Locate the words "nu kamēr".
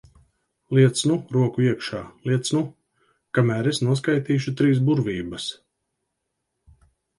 2.55-3.71